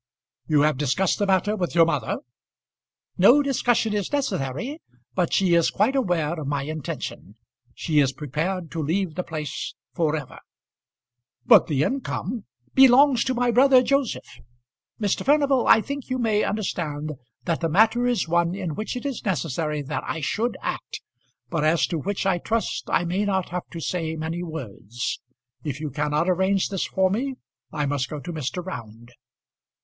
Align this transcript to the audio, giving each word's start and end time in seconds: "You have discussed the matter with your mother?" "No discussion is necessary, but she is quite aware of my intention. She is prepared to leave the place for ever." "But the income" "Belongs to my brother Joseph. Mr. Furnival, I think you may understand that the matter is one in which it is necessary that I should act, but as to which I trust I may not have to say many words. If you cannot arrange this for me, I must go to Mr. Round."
"You 0.47 0.61
have 0.61 0.79
discussed 0.79 1.19
the 1.19 1.27
matter 1.27 1.55
with 1.55 1.75
your 1.75 1.85
mother?" 1.85 2.17
"No 3.19 3.43
discussion 3.43 3.93
is 3.93 4.11
necessary, 4.11 4.81
but 5.13 5.31
she 5.31 5.53
is 5.53 5.69
quite 5.69 5.95
aware 5.95 6.39
of 6.39 6.47
my 6.47 6.63
intention. 6.63 7.35
She 7.75 7.99
is 7.99 8.11
prepared 8.11 8.71
to 8.71 8.81
leave 8.81 9.13
the 9.13 9.21
place 9.21 9.75
for 9.93 10.15
ever." 10.15 10.39
"But 11.45 11.67
the 11.67 11.83
income" 11.83 12.45
"Belongs 12.73 13.23
to 13.25 13.35
my 13.35 13.51
brother 13.51 13.83
Joseph. 13.83 14.27
Mr. 14.99 15.23
Furnival, 15.23 15.67
I 15.67 15.81
think 15.81 16.09
you 16.09 16.17
may 16.17 16.41
understand 16.41 17.11
that 17.43 17.61
the 17.61 17.69
matter 17.69 18.07
is 18.07 18.27
one 18.27 18.55
in 18.55 18.73
which 18.73 18.95
it 18.95 19.05
is 19.05 19.23
necessary 19.23 19.83
that 19.83 20.01
I 20.07 20.19
should 20.19 20.57
act, 20.63 20.99
but 21.51 21.63
as 21.63 21.85
to 21.85 21.99
which 21.99 22.25
I 22.25 22.39
trust 22.39 22.89
I 22.91 23.05
may 23.05 23.23
not 23.23 23.49
have 23.49 23.67
to 23.69 23.79
say 23.79 24.15
many 24.15 24.41
words. 24.41 25.19
If 25.63 25.79
you 25.79 25.91
cannot 25.91 26.27
arrange 26.27 26.69
this 26.69 26.87
for 26.87 27.11
me, 27.11 27.35
I 27.71 27.85
must 27.85 28.09
go 28.09 28.19
to 28.19 28.33
Mr. 28.33 28.65
Round." 28.65 29.11